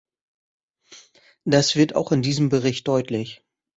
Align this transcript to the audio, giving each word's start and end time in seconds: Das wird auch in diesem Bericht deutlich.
Das 1.45 1.75
wird 1.75 1.93
auch 1.95 2.11
in 2.11 2.23
diesem 2.23 2.49
Bericht 2.49 2.87
deutlich. 2.87 3.43